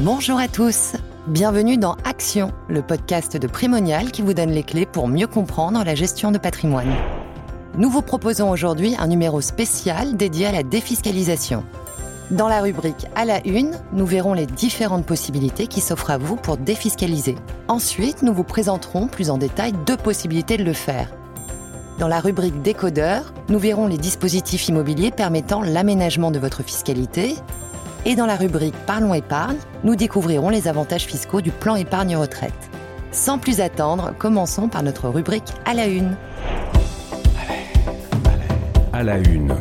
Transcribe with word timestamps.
Bonjour 0.00 0.38
à 0.38 0.46
tous. 0.46 0.92
Bienvenue 1.26 1.76
dans 1.76 1.96
Action, 2.04 2.52
le 2.68 2.82
podcast 2.82 3.36
de 3.36 3.48
Primonial 3.48 4.12
qui 4.12 4.22
vous 4.22 4.32
donne 4.32 4.52
les 4.52 4.62
clés 4.62 4.86
pour 4.86 5.08
mieux 5.08 5.26
comprendre 5.26 5.82
la 5.82 5.96
gestion 5.96 6.30
de 6.30 6.38
patrimoine. 6.38 6.94
Nous 7.76 7.90
vous 7.90 8.00
proposons 8.00 8.48
aujourd'hui 8.48 8.94
un 8.96 9.08
numéro 9.08 9.40
spécial 9.40 10.16
dédié 10.16 10.46
à 10.46 10.52
la 10.52 10.62
défiscalisation. 10.62 11.64
Dans 12.30 12.46
la 12.46 12.60
rubrique 12.60 13.08
À 13.16 13.24
la 13.24 13.44
une, 13.44 13.72
nous 13.92 14.06
verrons 14.06 14.34
les 14.34 14.46
différentes 14.46 15.04
possibilités 15.04 15.66
qui 15.66 15.80
s'offrent 15.80 16.12
à 16.12 16.18
vous 16.18 16.36
pour 16.36 16.58
défiscaliser. 16.58 17.34
Ensuite, 17.66 18.22
nous 18.22 18.32
vous 18.32 18.44
présenterons 18.44 19.08
plus 19.08 19.30
en 19.30 19.36
détail 19.36 19.72
deux 19.84 19.96
possibilités 19.96 20.58
de 20.58 20.64
le 20.64 20.74
faire. 20.74 21.10
Dans 21.98 22.06
la 22.06 22.20
rubrique 22.20 22.62
Décodeur, 22.62 23.32
nous 23.48 23.58
verrons 23.58 23.88
les 23.88 23.98
dispositifs 23.98 24.68
immobiliers 24.68 25.10
permettant 25.10 25.60
l'aménagement 25.60 26.30
de 26.30 26.38
votre 26.38 26.62
fiscalité. 26.62 27.34
Et 28.04 28.14
dans 28.16 28.26
la 28.26 28.36
rubrique 28.36 28.74
Parlons 28.86 29.14
épargne, 29.14 29.56
nous 29.84 29.96
découvrirons 29.96 30.48
les 30.48 30.68
avantages 30.68 31.04
fiscaux 31.04 31.40
du 31.40 31.50
plan 31.50 31.76
épargne 31.76 32.16
retraite. 32.16 32.52
Sans 33.12 33.38
plus 33.38 33.60
attendre, 33.60 34.14
commençons 34.18 34.68
par 34.68 34.82
notre 34.82 35.08
rubrique 35.08 35.52
À 35.64 35.74
la 35.74 35.86
une. 35.86 36.16
À 38.92 39.02
la 39.02 39.18
une. 39.18 39.54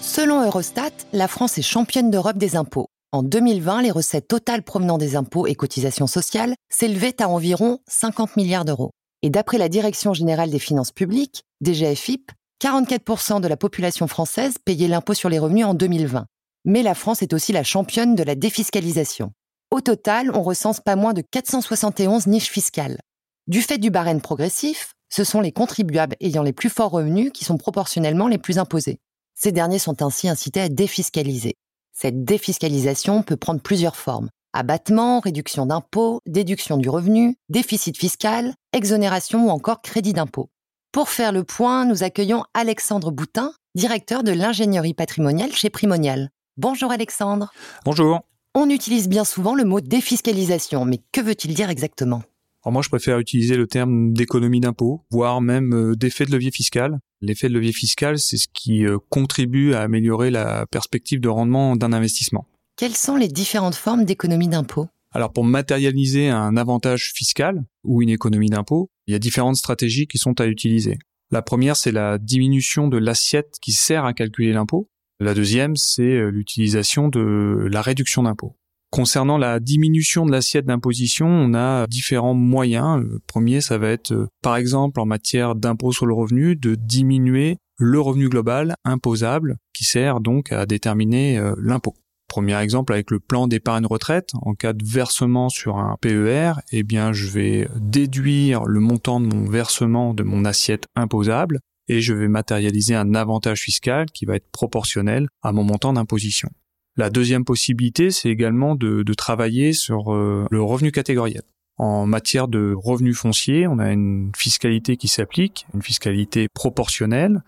Selon 0.00 0.44
Eurostat, 0.44 0.90
la 1.12 1.28
France 1.28 1.58
est 1.58 1.62
championne 1.62 2.10
d'Europe 2.10 2.38
des 2.38 2.56
impôts. 2.56 2.86
En 3.12 3.22
2020, 3.22 3.82
les 3.82 3.90
recettes 3.90 4.28
totales 4.28 4.62
provenant 4.62 4.98
des 4.98 5.16
impôts 5.16 5.46
et 5.46 5.54
cotisations 5.54 6.06
sociales 6.06 6.54
s'élevaient 6.68 7.22
à 7.22 7.28
environ 7.28 7.78
50 7.88 8.36
milliards 8.36 8.64
d'euros. 8.64 8.90
Et 9.22 9.30
d'après 9.30 9.58
la 9.58 9.68
Direction 9.68 10.12
générale 10.12 10.50
des 10.50 10.58
finances 10.58 10.92
publiques, 10.92 11.42
DGFIP, 11.62 12.32
44% 12.62 13.40
de 13.40 13.48
la 13.48 13.56
population 13.56 14.06
française 14.06 14.56
payait 14.64 14.88
l'impôt 14.88 15.14
sur 15.14 15.28
les 15.28 15.38
revenus 15.38 15.64
en 15.64 15.74
2020. 15.74 16.26
Mais 16.64 16.82
la 16.82 16.94
France 16.94 17.22
est 17.22 17.32
aussi 17.32 17.52
la 17.52 17.62
championne 17.62 18.14
de 18.14 18.22
la 18.22 18.34
défiscalisation. 18.34 19.32
Au 19.70 19.80
total, 19.80 20.30
on 20.34 20.42
recense 20.42 20.80
pas 20.80 20.96
moins 20.96 21.12
de 21.12 21.22
471 21.22 22.26
niches 22.26 22.50
fiscales. 22.50 23.00
Du 23.46 23.60
fait 23.60 23.78
du 23.78 23.90
barème 23.90 24.20
progressif, 24.20 24.94
ce 25.10 25.24
sont 25.24 25.40
les 25.40 25.52
contribuables 25.52 26.16
ayant 26.20 26.42
les 26.42 26.52
plus 26.52 26.70
forts 26.70 26.90
revenus 26.90 27.30
qui 27.32 27.44
sont 27.44 27.58
proportionnellement 27.58 28.28
les 28.28 28.38
plus 28.38 28.58
imposés. 28.58 28.98
Ces 29.34 29.52
derniers 29.52 29.78
sont 29.78 30.02
ainsi 30.02 30.28
incités 30.28 30.60
à 30.60 30.68
défiscaliser. 30.68 31.54
Cette 31.92 32.24
défiscalisation 32.24 33.22
peut 33.22 33.36
prendre 33.36 33.60
plusieurs 33.60 33.96
formes. 33.96 34.30
Abattement, 34.52 35.20
réduction 35.20 35.66
d'impôts, 35.66 36.20
déduction 36.26 36.76
du 36.76 36.88
revenu, 36.88 37.36
déficit 37.48 37.98
fiscal, 37.98 38.54
exonération 38.72 39.46
ou 39.46 39.50
encore 39.50 39.82
crédit 39.82 40.12
d'impôt. 40.12 40.48
Pour 40.92 41.08
faire 41.08 41.32
le 41.32 41.42
point, 41.42 41.84
nous 41.84 42.04
accueillons 42.04 42.44
Alexandre 42.54 43.10
Boutin, 43.10 43.52
directeur 43.74 44.22
de 44.22 44.30
l'ingénierie 44.30 44.94
patrimoniale 44.94 45.52
chez 45.52 45.70
Primonial. 45.70 46.30
Bonjour 46.56 46.92
Alexandre. 46.92 47.52
Bonjour. 47.84 48.20
On 48.54 48.70
utilise 48.70 49.08
bien 49.08 49.24
souvent 49.24 49.56
le 49.56 49.64
mot 49.64 49.80
défiscalisation, 49.80 50.84
mais 50.84 51.00
que 51.10 51.20
veut-il 51.20 51.52
dire 51.52 51.68
exactement? 51.68 52.22
Alors 52.62 52.72
moi, 52.72 52.82
je 52.82 52.88
préfère 52.88 53.18
utiliser 53.18 53.56
le 53.56 53.66
terme 53.66 54.12
d'économie 54.12 54.60
d'impôt, 54.60 55.02
voire 55.10 55.40
même 55.40 55.74
euh, 55.74 55.96
d'effet 55.96 56.26
de 56.26 56.30
levier 56.30 56.52
fiscal. 56.52 57.00
L'effet 57.20 57.48
de 57.48 57.54
levier 57.54 57.72
fiscal, 57.72 58.20
c'est 58.20 58.36
ce 58.36 58.46
qui 58.52 58.86
euh, 58.86 58.98
contribue 59.10 59.74
à 59.74 59.80
améliorer 59.80 60.30
la 60.30 60.64
perspective 60.66 61.20
de 61.20 61.28
rendement 61.28 61.74
d'un 61.74 61.92
investissement. 61.92 62.46
Quelles 62.76 62.94
sont 62.94 63.16
les 63.16 63.28
différentes 63.28 63.74
formes 63.74 64.04
d'économie 64.04 64.48
d'impôt 64.48 64.86
Alors 65.10 65.32
pour 65.32 65.42
matérialiser 65.42 66.28
un 66.28 66.56
avantage 66.56 67.10
fiscal 67.16 67.64
ou 67.82 68.00
une 68.00 68.10
économie 68.10 68.48
d'impôt, 68.48 68.90
il 69.08 69.12
y 69.12 69.16
a 69.16 69.18
différentes 69.18 69.56
stratégies 69.56 70.06
qui 70.06 70.18
sont 70.18 70.40
à 70.40 70.46
utiliser. 70.46 70.98
La 71.32 71.42
première, 71.42 71.76
c'est 71.76 71.90
la 71.90 72.18
diminution 72.18 72.86
de 72.86 72.96
l'assiette 72.96 73.56
qui 73.60 73.72
sert 73.72 74.04
à 74.04 74.14
calculer 74.14 74.52
l'impôt. 74.52 74.88
La 75.20 75.34
deuxième, 75.34 75.76
c'est 75.76 76.02
euh, 76.02 76.30
l'utilisation 76.30 77.08
de 77.08 77.68
la 77.70 77.82
réduction 77.82 78.24
d'impôt. 78.24 78.56
Concernant 78.90 79.38
la 79.38 79.60
diminution 79.60 80.26
de 80.26 80.32
l'assiette 80.32 80.66
d'imposition, 80.66 81.26
on 81.26 81.54
a 81.54 81.86
différents 81.86 82.34
moyens. 82.34 83.00
Le 83.00 83.20
premier, 83.26 83.60
ça 83.60 83.78
va 83.78 83.88
être, 83.88 84.12
euh, 84.12 84.28
par 84.42 84.56
exemple, 84.56 85.00
en 85.00 85.06
matière 85.06 85.54
d'impôt 85.54 85.92
sur 85.92 86.06
le 86.06 86.14
revenu, 86.14 86.56
de 86.56 86.74
diminuer 86.74 87.58
le 87.78 88.00
revenu 88.00 88.28
global 88.28 88.76
imposable 88.84 89.56
qui 89.72 89.84
sert 89.84 90.20
donc 90.20 90.52
à 90.52 90.66
déterminer 90.66 91.38
euh, 91.38 91.54
l'impôt. 91.58 91.94
Premier 92.28 92.58
exemple 92.60 92.92
avec 92.92 93.10
le 93.10 93.20
plan 93.20 93.46
d'épargne 93.46 93.86
retraite, 93.86 94.30
en 94.42 94.54
cas 94.54 94.72
de 94.72 94.84
versement 94.84 95.48
sur 95.48 95.76
un 95.78 95.96
PER, 96.00 96.54
eh 96.72 96.82
bien 96.82 97.12
je 97.12 97.28
vais 97.28 97.68
déduire 97.76 98.64
le 98.64 98.80
montant 98.80 99.20
de 99.20 99.26
mon 99.26 99.48
versement 99.48 100.14
de 100.14 100.24
mon 100.24 100.44
assiette 100.44 100.86
imposable 100.96 101.60
et 101.88 102.00
je 102.00 102.14
vais 102.14 102.28
matérialiser 102.28 102.94
un 102.94 103.14
avantage 103.14 103.60
fiscal 103.60 104.06
qui 104.10 104.24
va 104.24 104.36
être 104.36 104.50
proportionnel 104.50 105.28
à 105.42 105.52
mon 105.52 105.64
montant 105.64 105.92
d'imposition. 105.92 106.50
La 106.96 107.10
deuxième 107.10 107.44
possibilité, 107.44 108.10
c'est 108.10 108.28
également 108.28 108.76
de, 108.76 109.02
travailler 109.14 109.72
sur 109.72 110.14
euh, 110.14 110.46
le 110.50 110.62
revenu 110.62 110.92
catégoriel. 110.92 111.42
En 111.76 112.06
matière 112.06 112.46
de 112.46 112.72
revenus 112.76 113.18
fonciers, 113.18 113.66
on 113.66 113.80
a 113.80 113.90
une 113.90 114.30
fiscalité 114.36 114.96
qui 114.96 115.08
s'applique, 115.08 115.66
une 115.74 115.82
fiscalité 115.82 116.48
proportionnelle, 116.48 117.42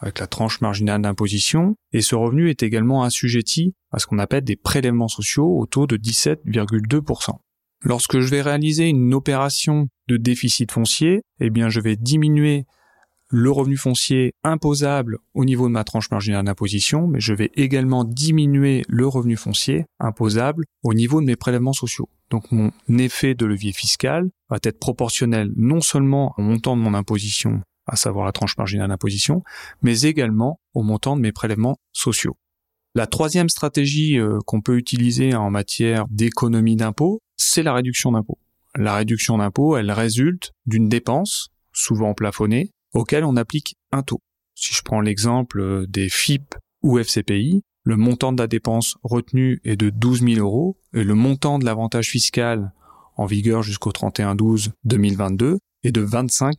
avec 0.00 0.18
la 0.18 0.26
tranche 0.26 0.60
marginale 0.60 1.02
d'imposition, 1.02 1.76
et 1.92 2.00
ce 2.00 2.14
revenu 2.14 2.50
est 2.50 2.62
également 2.62 3.02
assujetti 3.02 3.74
à 3.92 3.98
ce 3.98 4.06
qu'on 4.06 4.18
appelle 4.18 4.44
des 4.44 4.56
prélèvements 4.56 5.08
sociaux 5.08 5.58
au 5.58 5.66
taux 5.66 5.86
de 5.86 5.96
17,2%. 5.96 7.38
Lorsque 7.84 8.18
je 8.18 8.28
vais 8.28 8.42
réaliser 8.42 8.88
une 8.88 9.14
opération 9.14 9.88
de 10.08 10.16
déficit 10.16 10.72
foncier, 10.72 11.22
eh 11.40 11.50
bien 11.50 11.68
je 11.68 11.80
vais 11.80 11.96
diminuer 11.96 12.64
le 13.30 13.50
revenu 13.50 13.76
foncier 13.76 14.32
imposable 14.42 15.18
au 15.34 15.44
niveau 15.44 15.68
de 15.68 15.72
ma 15.72 15.84
tranche 15.84 16.10
marginale 16.10 16.44
d'imposition, 16.44 17.06
mais 17.06 17.20
je 17.20 17.34
vais 17.34 17.50
également 17.54 18.04
diminuer 18.04 18.84
le 18.88 19.06
revenu 19.06 19.36
foncier 19.36 19.84
imposable 20.00 20.64
au 20.82 20.94
niveau 20.94 21.20
de 21.20 21.26
mes 21.26 21.36
prélèvements 21.36 21.72
sociaux. 21.72 22.08
Donc 22.30 22.50
mon 22.52 22.70
effet 22.88 23.34
de 23.34 23.46
levier 23.46 23.72
fiscal 23.72 24.30
va 24.48 24.58
être 24.62 24.78
proportionnel 24.78 25.50
non 25.56 25.80
seulement 25.80 26.34
au 26.38 26.42
montant 26.42 26.76
de 26.76 26.82
mon 26.82 26.94
imposition, 26.94 27.62
à 27.86 27.96
savoir 27.96 28.24
la 28.24 28.32
tranche 28.32 28.56
marginale 28.56 28.88
d'imposition, 28.88 29.42
mais 29.82 30.02
également 30.02 30.60
au 30.74 30.82
montant 30.82 31.16
de 31.16 31.22
mes 31.22 31.32
prélèvements 31.32 31.78
sociaux. 31.92 32.36
La 32.94 33.06
troisième 33.06 33.48
stratégie 33.48 34.18
euh, 34.18 34.38
qu'on 34.46 34.60
peut 34.60 34.76
utiliser 34.76 35.34
en 35.34 35.50
matière 35.50 36.06
d'économie 36.08 36.76
d'impôt, 36.76 37.20
c'est 37.36 37.62
la 37.62 37.74
réduction 37.74 38.12
d'impôt. 38.12 38.38
La 38.74 38.94
réduction 38.94 39.38
d'impôt, 39.38 39.76
elle 39.76 39.90
résulte 39.90 40.52
d'une 40.66 40.88
dépense, 40.88 41.50
souvent 41.72 42.14
plafonnée, 42.14 42.72
auquel 42.94 43.24
on 43.24 43.36
applique 43.36 43.76
un 43.92 44.02
taux. 44.02 44.20
Si 44.54 44.74
je 44.74 44.82
prends 44.82 45.00
l'exemple 45.00 45.60
euh, 45.60 45.86
des 45.86 46.08
FIP 46.08 46.54
ou 46.82 46.98
FCPI, 46.98 47.62
le 47.84 47.96
montant 47.96 48.32
de 48.32 48.42
la 48.42 48.48
dépense 48.48 48.96
retenue 49.02 49.60
est 49.64 49.76
de 49.76 49.90
12 49.90 50.22
000 50.22 50.40
euros 50.40 50.78
et 50.92 51.04
le 51.04 51.14
montant 51.14 51.58
de 51.58 51.64
l'avantage 51.64 52.08
fiscal 52.08 52.72
en 53.16 53.26
vigueur 53.26 53.62
jusqu'au 53.62 53.90
31-12-2022 53.90 55.58
est 55.84 55.92
de 55.92 56.00
25 56.00 56.56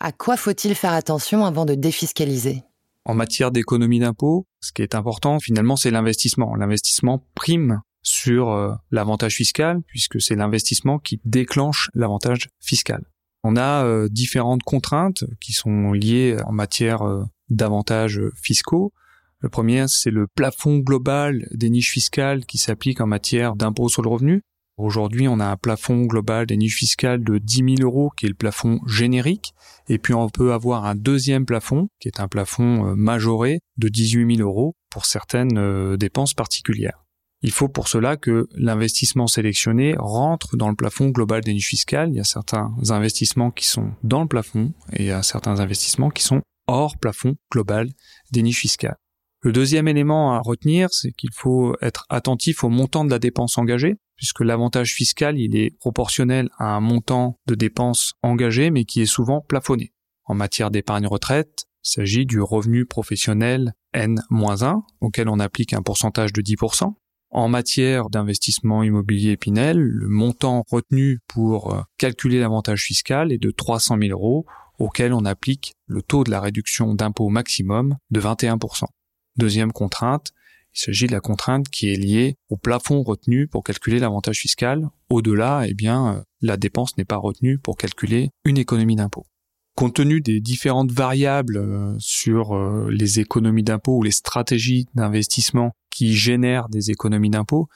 À 0.00 0.12
quoi 0.12 0.36
faut-il 0.36 0.74
faire 0.74 0.92
attention 0.92 1.44
avant 1.44 1.64
de 1.64 1.74
défiscaliser? 1.74 2.62
En 3.04 3.14
matière 3.14 3.50
d'économie 3.50 3.98
d'impôt, 3.98 4.46
ce 4.60 4.72
qui 4.72 4.82
est 4.82 4.94
important 4.94 5.40
finalement, 5.40 5.76
c'est 5.76 5.90
l'investissement. 5.90 6.54
L'investissement 6.54 7.26
prime 7.34 7.80
sur 8.02 8.50
euh, 8.50 8.74
l'avantage 8.90 9.36
fiscal 9.36 9.80
puisque 9.86 10.20
c'est 10.20 10.36
l'investissement 10.36 10.98
qui 10.98 11.20
déclenche 11.24 11.88
l'avantage 11.94 12.48
fiscal. 12.60 13.04
On 13.44 13.56
a 13.56 13.84
euh, 13.84 14.08
différentes 14.08 14.62
contraintes 14.62 15.24
qui 15.40 15.52
sont 15.52 15.92
liées 15.92 16.36
en 16.46 16.52
matière 16.52 17.02
euh, 17.02 17.24
d'avantages 17.48 18.20
fiscaux. 18.40 18.92
Le 19.40 19.48
premier, 19.48 19.86
c'est 19.88 20.12
le 20.12 20.28
plafond 20.28 20.78
global 20.78 21.48
des 21.50 21.68
niches 21.68 21.90
fiscales 21.90 22.46
qui 22.46 22.58
s'applique 22.58 23.00
en 23.00 23.08
matière 23.08 23.56
d'impôt 23.56 23.88
sur 23.88 24.02
le 24.02 24.08
revenu. 24.08 24.42
Aujourd'hui, 24.76 25.26
on 25.26 25.40
a 25.40 25.46
un 25.46 25.56
plafond 25.56 26.02
global 26.02 26.46
des 26.46 26.56
niches 26.56 26.76
fiscales 26.76 27.24
de 27.24 27.38
10 27.38 27.76
000 27.78 27.82
euros 27.82 28.10
qui 28.16 28.26
est 28.26 28.28
le 28.28 28.34
plafond 28.36 28.80
générique. 28.86 29.54
Et 29.88 29.98
puis, 29.98 30.14
on 30.14 30.28
peut 30.28 30.52
avoir 30.52 30.84
un 30.84 30.94
deuxième 30.94 31.44
plafond 31.44 31.88
qui 31.98 32.06
est 32.06 32.20
un 32.20 32.28
plafond 32.28 32.86
euh, 32.86 32.94
majoré 32.94 33.58
de 33.76 33.88
18 33.88 34.36
000 34.36 34.48
euros 34.48 34.76
pour 34.88 35.04
certaines 35.04 35.96
dépenses 35.96 36.34
particulières. 36.34 37.01
Il 37.42 37.50
faut 37.50 37.68
pour 37.68 37.88
cela 37.88 38.16
que 38.16 38.48
l'investissement 38.54 39.26
sélectionné 39.26 39.96
rentre 39.98 40.56
dans 40.56 40.68
le 40.68 40.76
plafond 40.76 41.08
global 41.08 41.42
des 41.42 41.52
niches 41.52 41.68
fiscales. 41.68 42.10
Il 42.10 42.16
y 42.16 42.20
a 42.20 42.24
certains 42.24 42.72
investissements 42.90 43.50
qui 43.50 43.66
sont 43.66 43.92
dans 44.04 44.22
le 44.22 44.28
plafond 44.28 44.72
et 44.92 45.02
il 45.02 45.06
y 45.06 45.10
a 45.10 45.22
certains 45.22 45.58
investissements 45.58 46.10
qui 46.10 46.22
sont 46.22 46.42
hors 46.68 46.96
plafond 46.98 47.34
global 47.50 47.88
des 48.30 48.42
niches 48.42 48.60
fiscales. 48.60 48.96
Le 49.44 49.50
deuxième 49.50 49.88
élément 49.88 50.34
à 50.34 50.40
retenir, 50.40 50.90
c'est 50.92 51.10
qu'il 51.10 51.32
faut 51.34 51.74
être 51.82 52.06
attentif 52.08 52.62
au 52.62 52.68
montant 52.68 53.04
de 53.04 53.10
la 53.10 53.18
dépense 53.18 53.58
engagée, 53.58 53.96
puisque 54.16 54.40
l'avantage 54.40 54.92
fiscal, 54.92 55.36
il 55.36 55.56
est 55.56 55.76
proportionnel 55.78 56.48
à 56.58 56.66
un 56.76 56.80
montant 56.80 57.40
de 57.48 57.56
dépenses 57.56 58.12
engagées, 58.22 58.70
mais 58.70 58.84
qui 58.84 59.02
est 59.02 59.06
souvent 59.06 59.40
plafonné. 59.40 59.92
En 60.26 60.34
matière 60.34 60.70
d'épargne 60.70 61.08
retraite, 61.08 61.64
il 61.84 61.90
s'agit 61.90 62.24
du 62.24 62.40
revenu 62.40 62.86
professionnel 62.86 63.74
N-1, 63.92 64.82
auquel 65.00 65.28
on 65.28 65.40
applique 65.40 65.72
un 65.72 65.82
pourcentage 65.82 66.32
de 66.32 66.40
10%. 66.40 66.94
En 67.34 67.48
matière 67.48 68.10
d'investissement 68.10 68.82
immobilier 68.82 69.38
Pinel, 69.38 69.78
le 69.78 70.06
montant 70.06 70.64
retenu 70.70 71.20
pour 71.28 71.72
euh, 71.72 71.80
calculer 71.96 72.38
l'avantage 72.38 72.84
fiscal 72.84 73.32
est 73.32 73.38
de 73.38 73.50
300 73.50 73.96
000 73.98 74.10
euros, 74.10 74.44
auquel 74.78 75.14
on 75.14 75.24
applique 75.24 75.72
le 75.86 76.02
taux 76.02 76.24
de 76.24 76.30
la 76.30 76.42
réduction 76.42 76.94
d'impôt 76.94 77.30
maximum 77.30 77.96
de 78.10 78.20
21%. 78.20 78.84
Deuxième 79.38 79.72
contrainte, 79.72 80.32
Il 80.74 80.80
s'agit 80.80 81.06
de 81.06 81.12
la 81.12 81.20
contrainte 81.20 81.70
qui 81.70 81.90
est 81.90 81.96
liée 81.96 82.36
au 82.50 82.58
plafond 82.58 83.02
retenu 83.02 83.46
pour 83.46 83.64
calculer 83.64 83.98
l'avantage 83.98 84.36
fiscal. 84.36 84.90
Au-delà, 85.08 85.64
eh 85.66 85.72
bien, 85.72 86.24
la 86.42 86.58
dépense 86.58 86.98
n'est 86.98 87.06
pas 87.06 87.16
retenue 87.16 87.58
pour 87.58 87.78
calculer 87.78 88.28
une 88.44 88.58
économie 88.58 88.96
d'impôt. 88.96 89.24
Compte 89.74 89.94
tenu 89.94 90.20
des 90.20 90.40
différentes 90.40 90.92
variables 90.92 91.56
euh, 91.56 91.94
sur 91.98 92.54
euh, 92.54 92.90
les 92.90 93.20
économies 93.20 93.62
d'impôt 93.62 93.96
ou 93.96 94.02
les 94.02 94.10
stratégies 94.10 94.86
d'investissement 94.94 95.72
qui 95.92 96.16
génèrent 96.16 96.68
des 96.68 96.90
économies 96.90 97.30
d'impôt, 97.30 97.68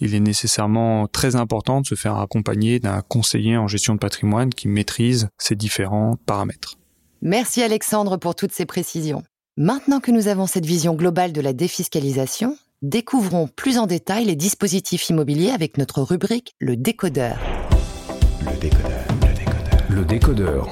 il 0.00 0.14
est 0.14 0.20
nécessairement 0.20 1.08
très 1.08 1.36
important 1.36 1.80
de 1.80 1.86
se 1.86 1.96
faire 1.96 2.16
accompagner 2.16 2.78
d'un 2.78 3.02
conseiller 3.02 3.56
en 3.56 3.66
gestion 3.66 3.94
de 3.94 3.98
patrimoine 3.98 4.50
qui 4.50 4.68
maîtrise 4.68 5.28
ces 5.38 5.56
différents 5.56 6.16
paramètres. 6.24 6.76
Merci 7.20 7.62
Alexandre 7.62 8.16
pour 8.16 8.34
toutes 8.36 8.52
ces 8.52 8.64
précisions. 8.64 9.24
Maintenant 9.56 9.98
que 9.98 10.12
nous 10.12 10.28
avons 10.28 10.46
cette 10.46 10.66
vision 10.66 10.94
globale 10.94 11.32
de 11.32 11.40
la 11.40 11.52
défiscalisation, 11.52 12.56
découvrons 12.80 13.48
plus 13.48 13.76
en 13.76 13.86
détail 13.86 14.24
les 14.24 14.36
dispositifs 14.36 15.08
immobiliers 15.08 15.50
avec 15.50 15.78
notre 15.78 16.02
rubrique 16.02 16.54
Le 16.60 16.76
décodeur. 16.76 17.38
Le 18.40 18.56
décodeur, 18.60 19.04
le 19.20 19.34
décodeur, 19.34 19.88
le 19.90 20.04
décodeur. 20.04 20.70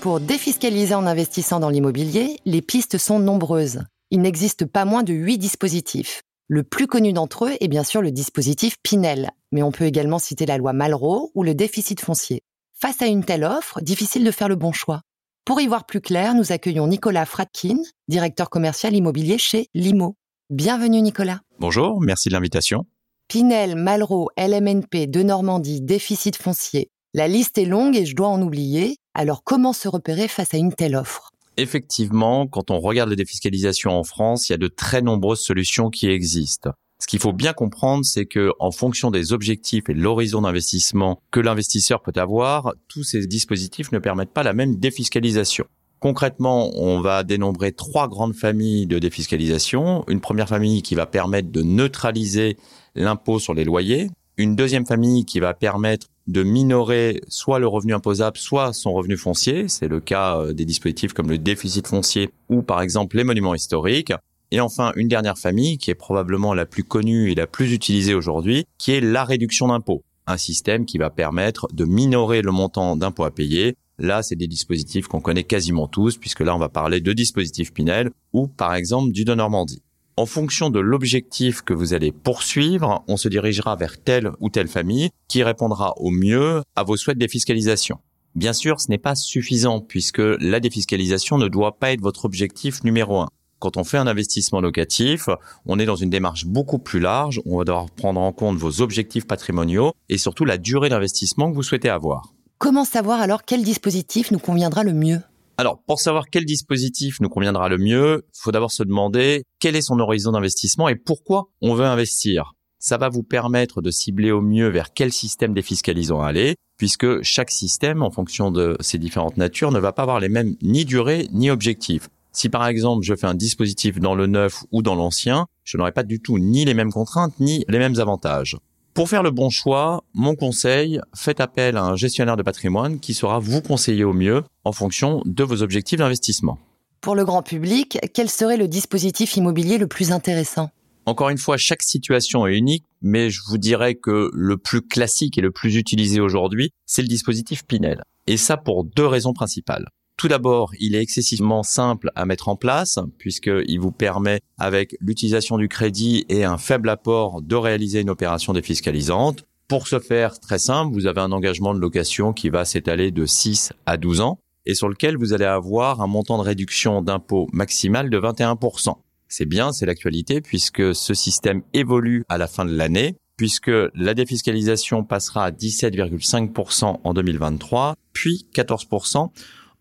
Pour 0.00 0.18
défiscaliser 0.18 0.94
en 0.94 1.06
investissant 1.06 1.60
dans 1.60 1.70
l'immobilier, 1.70 2.40
les 2.44 2.62
pistes 2.62 2.98
sont 2.98 3.20
nombreuses. 3.20 3.82
Il 4.10 4.22
n'existe 4.22 4.64
pas 4.64 4.86
moins 4.86 5.02
de 5.02 5.12
huit 5.12 5.36
dispositifs. 5.36 6.22
Le 6.46 6.62
plus 6.62 6.86
connu 6.86 7.12
d'entre 7.12 7.44
eux 7.44 7.56
est 7.60 7.68
bien 7.68 7.84
sûr 7.84 8.00
le 8.00 8.10
dispositif 8.10 8.76
Pinel, 8.82 9.32
mais 9.52 9.62
on 9.62 9.70
peut 9.70 9.84
également 9.84 10.18
citer 10.18 10.46
la 10.46 10.56
loi 10.56 10.72
Malraux 10.72 11.30
ou 11.34 11.42
le 11.42 11.54
déficit 11.54 12.00
foncier. 12.00 12.40
Face 12.72 13.02
à 13.02 13.06
une 13.06 13.22
telle 13.22 13.44
offre, 13.44 13.82
difficile 13.82 14.24
de 14.24 14.30
faire 14.30 14.48
le 14.48 14.56
bon 14.56 14.72
choix. 14.72 15.02
Pour 15.44 15.60
y 15.60 15.66
voir 15.66 15.84
plus 15.84 16.00
clair, 16.00 16.34
nous 16.34 16.52
accueillons 16.52 16.86
Nicolas 16.86 17.26
Fratkin, 17.26 17.76
directeur 18.08 18.48
commercial 18.48 18.96
immobilier 18.96 19.36
chez 19.36 19.66
Limo. 19.74 20.16
Bienvenue 20.48 21.02
Nicolas. 21.02 21.40
Bonjour, 21.58 22.00
merci 22.00 22.30
de 22.30 22.34
l'invitation. 22.34 22.86
Pinel, 23.28 23.76
Malraux, 23.76 24.30
LMNP, 24.38 25.06
de 25.06 25.22
Normandie, 25.22 25.82
déficit 25.82 26.36
foncier. 26.36 26.88
La 27.12 27.28
liste 27.28 27.58
est 27.58 27.66
longue 27.66 27.94
et 27.94 28.06
je 28.06 28.16
dois 28.16 28.28
en 28.28 28.40
oublier. 28.40 28.96
Alors 29.12 29.44
comment 29.44 29.74
se 29.74 29.86
repérer 29.86 30.28
face 30.28 30.54
à 30.54 30.56
une 30.56 30.72
telle 30.72 30.96
offre? 30.96 31.30
Effectivement, 31.58 32.46
quand 32.46 32.70
on 32.70 32.78
regarde 32.78 33.10
la 33.10 33.16
défiscalisation 33.16 33.90
en 33.90 34.04
France, 34.04 34.48
il 34.48 34.52
y 34.52 34.54
a 34.54 34.58
de 34.58 34.68
très 34.68 35.02
nombreuses 35.02 35.40
solutions 35.40 35.90
qui 35.90 36.08
existent. 36.08 36.70
Ce 37.00 37.08
qu'il 37.08 37.18
faut 37.18 37.32
bien 37.32 37.52
comprendre, 37.52 38.04
c'est 38.04 38.26
que 38.26 38.52
en 38.60 38.70
fonction 38.70 39.10
des 39.10 39.32
objectifs 39.32 39.88
et 39.88 39.94
de 39.94 40.00
l'horizon 40.00 40.42
d'investissement 40.42 41.20
que 41.32 41.40
l'investisseur 41.40 42.00
peut 42.00 42.12
avoir, 42.14 42.74
tous 42.86 43.02
ces 43.02 43.26
dispositifs 43.26 43.90
ne 43.90 43.98
permettent 43.98 44.32
pas 44.32 44.44
la 44.44 44.52
même 44.52 44.76
défiscalisation. 44.76 45.64
Concrètement, 45.98 46.70
on 46.76 47.00
va 47.00 47.24
dénombrer 47.24 47.72
trois 47.72 48.06
grandes 48.06 48.36
familles 48.36 48.86
de 48.86 49.00
défiscalisation. 49.00 50.04
Une 50.06 50.20
première 50.20 50.48
famille 50.48 50.82
qui 50.82 50.94
va 50.94 51.06
permettre 51.06 51.50
de 51.50 51.62
neutraliser 51.62 52.56
l'impôt 52.94 53.40
sur 53.40 53.52
les 53.52 53.64
loyers. 53.64 54.10
Une 54.36 54.54
deuxième 54.54 54.86
famille 54.86 55.24
qui 55.24 55.40
va 55.40 55.54
permettre 55.54 56.06
de 56.28 56.42
minorer 56.42 57.22
soit 57.28 57.58
le 57.58 57.66
revenu 57.66 57.94
imposable, 57.94 58.36
soit 58.36 58.72
son 58.72 58.92
revenu 58.92 59.16
foncier. 59.16 59.66
C'est 59.68 59.88
le 59.88 59.98
cas 59.98 60.38
euh, 60.38 60.52
des 60.52 60.66
dispositifs 60.66 61.14
comme 61.14 61.30
le 61.30 61.38
déficit 61.38 61.86
foncier 61.88 62.30
ou 62.48 62.62
par 62.62 62.82
exemple 62.82 63.16
les 63.16 63.24
monuments 63.24 63.54
historiques. 63.54 64.12
Et 64.50 64.60
enfin, 64.60 64.92
une 64.96 65.08
dernière 65.08 65.38
famille 65.38 65.78
qui 65.78 65.90
est 65.90 65.94
probablement 65.94 66.54
la 66.54 66.66
plus 66.66 66.84
connue 66.84 67.30
et 67.30 67.34
la 67.34 67.46
plus 67.46 67.72
utilisée 67.72 68.14
aujourd'hui, 68.14 68.64
qui 68.78 68.92
est 68.92 69.00
la 69.00 69.24
réduction 69.24 69.68
d'impôt. 69.68 70.04
Un 70.26 70.36
système 70.36 70.86
qui 70.86 70.98
va 70.98 71.10
permettre 71.10 71.66
de 71.72 71.84
minorer 71.84 72.42
le 72.42 72.52
montant 72.52 72.96
d'impôt 72.96 73.24
à 73.24 73.30
payer. 73.30 73.76
Là, 73.98 74.22
c'est 74.22 74.36
des 74.36 74.46
dispositifs 74.46 75.06
qu'on 75.06 75.20
connaît 75.20 75.44
quasiment 75.44 75.88
tous, 75.88 76.16
puisque 76.16 76.40
là, 76.40 76.54
on 76.54 76.58
va 76.58 76.68
parler 76.68 77.00
de 77.00 77.12
dispositifs 77.12 77.72
Pinel 77.72 78.10
ou, 78.32 78.46
par 78.46 78.74
exemple, 78.74 79.12
du 79.12 79.24
de 79.24 79.34
Normandie. 79.34 79.82
En 80.18 80.26
fonction 80.26 80.68
de 80.68 80.80
l'objectif 80.80 81.62
que 81.62 81.72
vous 81.72 81.94
allez 81.94 82.10
poursuivre, 82.10 83.04
on 83.06 83.16
se 83.16 83.28
dirigera 83.28 83.76
vers 83.76 84.02
telle 84.02 84.32
ou 84.40 84.50
telle 84.50 84.66
famille 84.66 85.10
qui 85.28 85.44
répondra 85.44 85.94
au 85.98 86.10
mieux 86.10 86.62
à 86.74 86.82
vos 86.82 86.96
souhaits 86.96 87.16
de 87.16 87.20
défiscalisation. 87.20 88.00
Bien 88.34 88.52
sûr, 88.52 88.80
ce 88.80 88.90
n'est 88.90 88.98
pas 88.98 89.14
suffisant 89.14 89.80
puisque 89.80 90.18
la 90.18 90.58
défiscalisation 90.58 91.38
ne 91.38 91.46
doit 91.46 91.78
pas 91.78 91.92
être 91.92 92.00
votre 92.00 92.24
objectif 92.24 92.82
numéro 92.82 93.20
un. 93.20 93.28
Quand 93.60 93.76
on 93.76 93.84
fait 93.84 93.96
un 93.96 94.08
investissement 94.08 94.60
locatif, 94.60 95.28
on 95.66 95.78
est 95.78 95.86
dans 95.86 95.94
une 95.94 96.10
démarche 96.10 96.46
beaucoup 96.46 96.80
plus 96.80 96.98
large. 96.98 97.40
On 97.46 97.58
va 97.58 97.62
devoir 97.62 97.88
prendre 97.88 98.20
en 98.20 98.32
compte 98.32 98.58
vos 98.58 98.80
objectifs 98.80 99.28
patrimoniaux 99.28 99.92
et 100.08 100.18
surtout 100.18 100.44
la 100.44 100.58
durée 100.58 100.88
d'investissement 100.88 101.48
que 101.48 101.54
vous 101.54 101.62
souhaitez 101.62 101.90
avoir. 101.90 102.32
Comment 102.58 102.84
savoir 102.84 103.20
alors 103.20 103.44
quel 103.44 103.62
dispositif 103.62 104.32
nous 104.32 104.40
conviendra 104.40 104.82
le 104.82 104.94
mieux? 104.94 105.20
Alors, 105.60 105.82
pour 105.88 105.98
savoir 105.98 106.30
quel 106.30 106.44
dispositif 106.44 107.18
nous 107.20 107.28
conviendra 107.28 107.68
le 107.68 107.78
mieux, 107.78 108.24
il 108.28 108.40
faut 108.40 108.52
d'abord 108.52 108.70
se 108.70 108.84
demander 108.84 109.42
quel 109.58 109.74
est 109.74 109.82
son 109.82 109.98
horizon 109.98 110.30
d'investissement 110.30 110.88
et 110.88 110.94
pourquoi 110.94 111.48
on 111.60 111.74
veut 111.74 111.84
investir. 111.84 112.52
Ça 112.78 112.96
va 112.96 113.08
vous 113.08 113.24
permettre 113.24 113.82
de 113.82 113.90
cibler 113.90 114.30
au 114.30 114.40
mieux 114.40 114.68
vers 114.68 114.92
quel 114.94 115.12
système 115.12 115.54
défiscalisant 115.54 116.20
aller, 116.20 116.54
puisque 116.76 117.22
chaque 117.22 117.50
système, 117.50 118.04
en 118.04 118.12
fonction 118.12 118.52
de 118.52 118.76
ses 118.78 118.98
différentes 118.98 119.36
natures, 119.36 119.72
ne 119.72 119.80
va 119.80 119.92
pas 119.92 120.02
avoir 120.02 120.20
les 120.20 120.28
mêmes 120.28 120.54
ni 120.62 120.84
durée 120.84 121.26
ni 121.32 121.50
objectifs. 121.50 122.08
Si 122.30 122.48
par 122.48 122.64
exemple 122.68 123.04
je 123.04 123.16
fais 123.16 123.26
un 123.26 123.34
dispositif 123.34 123.98
dans 123.98 124.14
le 124.14 124.28
neuf 124.28 124.62
ou 124.70 124.82
dans 124.82 124.94
l'ancien, 124.94 125.46
je 125.64 125.76
n'aurai 125.76 125.90
pas 125.90 126.04
du 126.04 126.20
tout 126.20 126.38
ni 126.38 126.66
les 126.66 126.74
mêmes 126.74 126.92
contraintes 126.92 127.34
ni 127.40 127.64
les 127.66 127.78
mêmes 127.78 127.98
avantages. 127.98 128.56
Pour 128.98 129.08
faire 129.08 129.22
le 129.22 129.30
bon 129.30 129.48
choix, 129.48 130.02
mon 130.12 130.34
conseil, 130.34 130.98
faites 131.14 131.38
appel 131.38 131.76
à 131.76 131.84
un 131.84 131.94
gestionnaire 131.94 132.36
de 132.36 132.42
patrimoine 132.42 132.98
qui 132.98 133.14
saura 133.14 133.38
vous 133.38 133.62
conseiller 133.62 134.02
au 134.02 134.12
mieux 134.12 134.42
en 134.64 134.72
fonction 134.72 135.22
de 135.24 135.44
vos 135.44 135.62
objectifs 135.62 136.00
d'investissement. 136.00 136.58
Pour 137.00 137.14
le 137.14 137.24
grand 137.24 137.44
public, 137.44 138.00
quel 138.12 138.28
serait 138.28 138.56
le 138.56 138.66
dispositif 138.66 139.36
immobilier 139.36 139.78
le 139.78 139.86
plus 139.86 140.10
intéressant? 140.10 140.70
Encore 141.06 141.28
une 141.28 141.38
fois, 141.38 141.56
chaque 141.56 141.84
situation 141.84 142.44
est 142.48 142.56
unique, 142.56 142.86
mais 143.00 143.30
je 143.30 143.40
vous 143.46 143.56
dirais 143.56 143.94
que 143.94 144.32
le 144.34 144.56
plus 144.56 144.82
classique 144.82 145.38
et 145.38 145.42
le 145.42 145.52
plus 145.52 145.76
utilisé 145.76 146.18
aujourd'hui, 146.18 146.72
c'est 146.84 147.02
le 147.02 147.06
dispositif 147.06 147.64
Pinel. 147.64 148.02
Et 148.26 148.36
ça 148.36 148.56
pour 148.56 148.82
deux 148.82 149.06
raisons 149.06 149.32
principales. 149.32 149.86
Tout 150.18 150.26
d'abord, 150.26 150.72
il 150.80 150.96
est 150.96 151.00
excessivement 151.00 151.62
simple 151.62 152.10
à 152.16 152.26
mettre 152.26 152.48
en 152.48 152.56
place 152.56 152.98
puisqu'il 153.18 153.78
vous 153.78 153.92
permet, 153.92 154.40
avec 154.58 154.96
l'utilisation 155.00 155.58
du 155.58 155.68
crédit 155.68 156.26
et 156.28 156.42
un 156.42 156.58
faible 156.58 156.88
apport, 156.88 157.40
de 157.40 157.54
réaliser 157.54 158.00
une 158.00 158.10
opération 158.10 158.52
défiscalisante. 158.52 159.44
Pour 159.68 159.86
ce 159.86 160.00
faire, 160.00 160.40
très 160.40 160.58
simple, 160.58 160.92
vous 160.92 161.06
avez 161.06 161.20
un 161.20 161.30
engagement 161.30 161.72
de 161.72 161.78
location 161.78 162.32
qui 162.32 162.48
va 162.48 162.64
s'étaler 162.64 163.12
de 163.12 163.26
6 163.26 163.72
à 163.86 163.96
12 163.96 164.20
ans 164.20 164.40
et 164.66 164.74
sur 164.74 164.88
lequel 164.88 165.16
vous 165.16 165.34
allez 165.34 165.44
avoir 165.44 166.00
un 166.00 166.08
montant 166.08 166.38
de 166.38 166.42
réduction 166.42 167.00
d'impôt 167.00 167.46
maximal 167.52 168.10
de 168.10 168.18
21%. 168.18 168.96
C'est 169.28 169.46
bien, 169.46 169.70
c'est 169.70 169.86
l'actualité 169.86 170.40
puisque 170.40 170.96
ce 170.96 171.14
système 171.14 171.62
évolue 171.74 172.24
à 172.28 172.38
la 172.38 172.48
fin 172.48 172.64
de 172.64 172.74
l'année 172.74 173.14
puisque 173.36 173.70
la 173.94 174.14
défiscalisation 174.14 175.04
passera 175.04 175.44
à 175.44 175.50
17,5% 175.52 176.98
en 177.04 177.14
2023, 177.14 177.94
puis 178.12 178.48
14% 178.52 179.30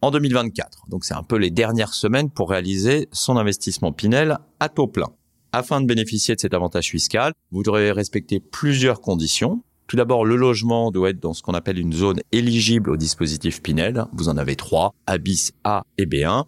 en 0.01 0.11
2024. 0.11 0.85
Donc 0.89 1.05
c'est 1.05 1.13
un 1.13 1.23
peu 1.23 1.37
les 1.37 1.51
dernières 1.51 1.93
semaines 1.93 2.29
pour 2.29 2.49
réaliser 2.49 3.07
son 3.11 3.37
investissement 3.37 3.91
Pinel 3.91 4.37
à 4.59 4.69
taux 4.69 4.87
plein. 4.87 5.09
Afin 5.53 5.81
de 5.81 5.85
bénéficier 5.85 6.35
de 6.35 6.39
cet 6.39 6.53
avantage 6.53 6.89
fiscal, 6.89 7.33
vous 7.51 7.63
devrez 7.63 7.91
respecter 7.91 8.39
plusieurs 8.39 9.01
conditions. 9.01 9.63
Tout 9.87 9.95
d'abord, 9.95 10.25
le 10.25 10.35
logement 10.35 10.91
doit 10.91 11.11
être 11.11 11.21
dans 11.21 11.33
ce 11.33 11.41
qu'on 11.41 11.53
appelle 11.53 11.79
une 11.79 11.93
zone 11.93 12.19
éligible 12.33 12.89
au 12.89 12.97
dispositif 12.97 13.61
Pinel. 13.61 14.05
Vous 14.11 14.27
en 14.27 14.37
avez 14.37 14.57
trois, 14.57 14.93
A 15.07 15.17
bis, 15.17 15.53
A 15.63 15.83
et 15.97 16.05
B1. 16.05 16.43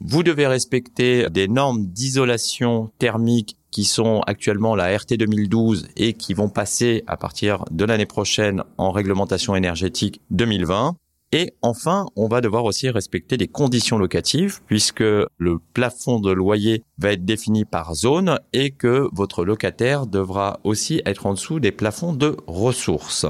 Vous 0.00 0.22
devez 0.22 0.46
respecter 0.46 1.28
des 1.28 1.48
normes 1.48 1.86
d'isolation 1.86 2.90
thermique 2.98 3.56
qui 3.70 3.84
sont 3.84 4.22
actuellement 4.26 4.74
la 4.74 4.96
RT 4.96 5.14
2012 5.18 5.88
et 5.96 6.14
qui 6.14 6.34
vont 6.34 6.48
passer 6.48 7.04
à 7.06 7.16
partir 7.16 7.64
de 7.70 7.84
l'année 7.84 8.06
prochaine 8.06 8.62
en 8.78 8.90
réglementation 8.90 9.54
énergétique 9.54 10.22
2020. 10.30 10.96
Et 11.32 11.52
enfin, 11.60 12.06
on 12.16 12.26
va 12.26 12.40
devoir 12.40 12.64
aussi 12.64 12.88
respecter 12.88 13.36
des 13.36 13.48
conditions 13.48 13.98
locatives 13.98 14.60
puisque 14.66 15.00
le 15.00 15.58
plafond 15.74 16.20
de 16.20 16.32
loyer 16.32 16.84
va 16.96 17.12
être 17.12 17.24
défini 17.26 17.66
par 17.66 17.94
zone 17.94 18.38
et 18.54 18.70
que 18.70 19.08
votre 19.12 19.44
locataire 19.44 20.06
devra 20.06 20.58
aussi 20.64 21.02
être 21.04 21.26
en 21.26 21.34
dessous 21.34 21.60
des 21.60 21.72
plafonds 21.72 22.14
de 22.14 22.36
ressources. 22.46 23.26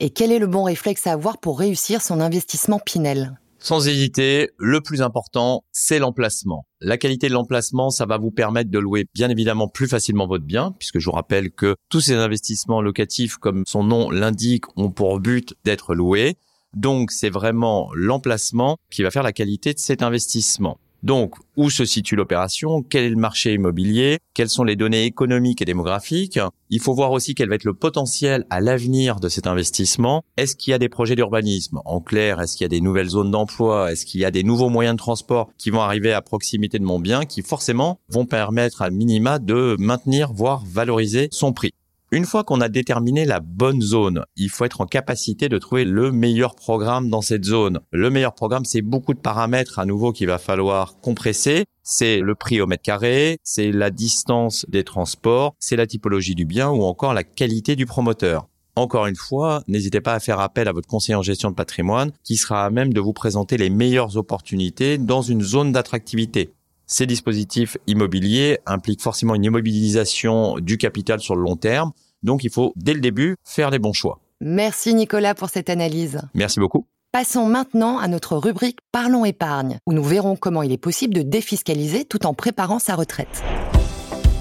Et 0.00 0.10
quel 0.10 0.32
est 0.32 0.40
le 0.40 0.48
bon 0.48 0.64
réflexe 0.64 1.06
à 1.06 1.12
avoir 1.12 1.38
pour 1.38 1.60
réussir 1.60 2.02
son 2.02 2.20
investissement 2.20 2.80
Pinel? 2.80 3.38
Sans 3.58 3.88
hésiter, 3.88 4.50
le 4.58 4.80
plus 4.80 5.02
important, 5.02 5.64
c'est 5.72 5.98
l'emplacement. 5.98 6.66
La 6.80 6.98
qualité 6.98 7.28
de 7.28 7.32
l'emplacement, 7.32 7.90
ça 7.90 8.06
va 8.06 8.18
vous 8.18 8.30
permettre 8.30 8.70
de 8.70 8.78
louer 8.78 9.06
bien 9.14 9.28
évidemment 9.28 9.66
plus 9.66 9.88
facilement 9.88 10.26
votre 10.26 10.44
bien, 10.44 10.72
puisque 10.78 10.98
je 10.98 11.06
vous 11.06 11.16
rappelle 11.16 11.50
que 11.50 11.74
tous 11.88 12.00
ces 12.00 12.14
investissements 12.14 12.82
locatifs, 12.82 13.38
comme 13.38 13.64
son 13.66 13.82
nom 13.82 14.10
l'indique, 14.10 14.64
ont 14.76 14.90
pour 14.90 15.18
but 15.20 15.54
d'être 15.64 15.94
loués. 15.94 16.36
Donc, 16.76 17.10
c'est 17.10 17.30
vraiment 17.30 17.88
l'emplacement 17.94 18.76
qui 18.90 19.02
va 19.02 19.10
faire 19.10 19.22
la 19.22 19.32
qualité 19.32 19.72
de 19.72 19.78
cet 19.78 20.02
investissement. 20.02 20.78
Donc, 21.02 21.34
où 21.56 21.70
se 21.70 21.86
situe 21.86 22.16
l'opération? 22.16 22.82
Quel 22.82 23.04
est 23.04 23.10
le 23.10 23.16
marché 23.16 23.54
immobilier? 23.54 24.18
Quelles 24.34 24.50
sont 24.50 24.64
les 24.64 24.76
données 24.76 25.04
économiques 25.04 25.62
et 25.62 25.64
démographiques? 25.64 26.38
Il 26.68 26.80
faut 26.80 26.92
voir 26.92 27.12
aussi 27.12 27.34
quel 27.34 27.48
va 27.48 27.54
être 27.54 27.64
le 27.64 27.72
potentiel 27.72 28.44
à 28.50 28.60
l'avenir 28.60 29.20
de 29.20 29.30
cet 29.30 29.46
investissement. 29.46 30.22
Est-ce 30.36 30.54
qu'il 30.54 30.72
y 30.72 30.74
a 30.74 30.78
des 30.78 30.90
projets 30.90 31.14
d'urbanisme? 31.14 31.80
En 31.86 32.00
clair, 32.00 32.40
est-ce 32.40 32.56
qu'il 32.56 32.64
y 32.64 32.66
a 32.66 32.68
des 32.68 32.80
nouvelles 32.80 33.10
zones 33.10 33.30
d'emploi? 33.30 33.92
Est-ce 33.92 34.04
qu'il 34.04 34.20
y 34.20 34.26
a 34.26 34.30
des 34.30 34.42
nouveaux 34.42 34.68
moyens 34.68 34.96
de 34.96 34.98
transport 34.98 35.48
qui 35.56 35.70
vont 35.70 35.80
arriver 35.80 36.12
à 36.12 36.20
proximité 36.20 36.78
de 36.78 36.84
mon 36.84 36.98
bien 36.98 37.24
qui 37.24 37.40
forcément 37.40 38.00
vont 38.10 38.26
permettre 38.26 38.82
à 38.82 38.90
minima 38.90 39.38
de 39.38 39.76
maintenir, 39.78 40.32
voire 40.32 40.62
valoriser 40.66 41.28
son 41.30 41.52
prix? 41.52 41.72
Une 42.12 42.24
fois 42.24 42.44
qu'on 42.44 42.60
a 42.60 42.68
déterminé 42.68 43.24
la 43.24 43.40
bonne 43.40 43.80
zone, 43.80 44.24
il 44.36 44.48
faut 44.48 44.64
être 44.64 44.80
en 44.80 44.86
capacité 44.86 45.48
de 45.48 45.58
trouver 45.58 45.84
le 45.84 46.12
meilleur 46.12 46.54
programme 46.54 47.10
dans 47.10 47.20
cette 47.20 47.44
zone. 47.44 47.80
Le 47.90 48.10
meilleur 48.10 48.34
programme, 48.34 48.64
c'est 48.64 48.82
beaucoup 48.82 49.12
de 49.12 49.18
paramètres 49.18 49.80
à 49.80 49.86
nouveau 49.86 50.12
qu'il 50.12 50.28
va 50.28 50.38
falloir 50.38 51.00
compresser. 51.00 51.64
C'est 51.82 52.20
le 52.20 52.34
prix 52.36 52.60
au 52.60 52.66
mètre 52.66 52.84
carré, 52.84 53.38
c'est 53.42 53.72
la 53.72 53.90
distance 53.90 54.66
des 54.68 54.84
transports, 54.84 55.54
c'est 55.58 55.76
la 55.76 55.86
typologie 55.86 56.36
du 56.36 56.44
bien 56.44 56.70
ou 56.70 56.84
encore 56.84 57.12
la 57.12 57.24
qualité 57.24 57.74
du 57.74 57.86
promoteur. 57.86 58.48
Encore 58.76 59.06
une 59.06 59.16
fois, 59.16 59.62
n'hésitez 59.66 60.00
pas 60.00 60.14
à 60.14 60.20
faire 60.20 60.38
appel 60.38 60.68
à 60.68 60.72
votre 60.72 60.86
conseiller 60.86 61.16
en 61.16 61.22
gestion 61.22 61.50
de 61.50 61.56
patrimoine 61.56 62.12
qui 62.22 62.36
sera 62.36 62.64
à 62.64 62.70
même 62.70 62.92
de 62.92 63.00
vous 63.00 63.14
présenter 63.14 63.56
les 63.56 63.70
meilleures 63.70 64.16
opportunités 64.16 64.98
dans 64.98 65.22
une 65.22 65.42
zone 65.42 65.72
d'attractivité. 65.72 66.52
Ces 66.86 67.06
dispositifs 67.06 67.76
immobiliers 67.88 68.58
impliquent 68.64 69.02
forcément 69.02 69.34
une 69.34 69.44
immobilisation 69.44 70.58
du 70.58 70.78
capital 70.78 71.20
sur 71.20 71.34
le 71.34 71.42
long 71.42 71.56
terme. 71.56 71.92
Donc 72.22 72.44
il 72.44 72.50
faut, 72.50 72.72
dès 72.76 72.94
le 72.94 73.00
début, 73.00 73.36
faire 73.44 73.70
les 73.70 73.78
bons 73.80 73.92
choix. 73.92 74.20
Merci 74.40 74.94
Nicolas 74.94 75.34
pour 75.34 75.48
cette 75.48 75.68
analyse. 75.68 76.20
Merci 76.34 76.60
beaucoup. 76.60 76.86
Passons 77.12 77.46
maintenant 77.46 77.98
à 77.98 78.08
notre 78.08 78.36
rubrique 78.36 78.78
Parlons 78.92 79.24
épargne, 79.24 79.78
où 79.86 79.92
nous 79.92 80.04
verrons 80.04 80.36
comment 80.36 80.62
il 80.62 80.70
est 80.70 80.78
possible 80.78 81.14
de 81.14 81.22
défiscaliser 81.22 82.04
tout 82.04 82.26
en 82.26 82.34
préparant 82.34 82.78
sa 82.78 82.94
retraite. 82.94 83.42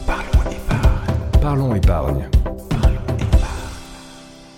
Parlons 0.06 0.52
épargne. 0.52 1.42
Parlons 1.42 1.76
épargne. 1.76 2.30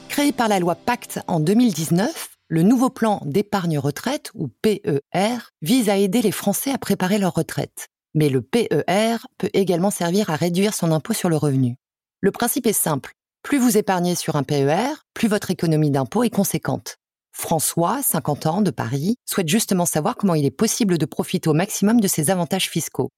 Créé 0.10 0.32
par 0.32 0.48
la 0.48 0.60
loi 0.60 0.75
Pacte 0.75 1.20
en 1.27 1.39
2019, 1.39 2.37
le 2.50 2.63
nouveau 2.63 2.89
plan 2.89 3.22
d'épargne 3.25 3.77
retraite, 3.77 4.32
ou 4.34 4.48
PER, 4.62 5.51
vise 5.62 5.89
à 5.89 5.98
aider 5.98 6.22
les 6.22 6.32
Français 6.32 6.72
à 6.72 6.77
préparer 6.77 7.18
leur 7.18 7.34
retraite. 7.34 7.88
Mais 8.13 8.30
le 8.30 8.42
PER 8.42 9.18
peut 9.38 9.50
également 9.54 9.92
servir 9.92 10.30
à 10.30 10.36
réduire 10.36 10.74
son 10.74 10.92
impôt 10.92 11.13
sur 11.13 11.30
le 11.30 11.36
revenu. 11.36 11.75
Le 12.22 12.32
principe 12.32 12.66
est 12.68 12.74
simple. 12.74 13.13
Plus 13.44 13.60
vous 13.60 13.77
épargnez 13.77 14.16
sur 14.16 14.36
un 14.36 14.44
PER, 14.44 14.94
plus 15.13 15.27
votre 15.27 15.51
économie 15.51 15.92
d'impôt 15.92 16.24
est 16.24 16.30
conséquente. 16.30 16.98
François, 17.32 18.01
50 18.01 18.46
ans, 18.48 18.62
de 18.62 18.72
Paris, 18.72 19.18
souhaite 19.25 19.48
justement 19.48 19.86
savoir 19.86 20.16
comment 20.16 20.34
il 20.34 20.46
est 20.46 20.51
possible 20.51 20.98
de 20.98 21.06
profiter 21.06 21.50
au 21.50 21.54
maximum 21.54 22.01
de 22.01 22.08
ces 22.08 22.32
avantages 22.32 22.70
fiscaux. 22.70 23.10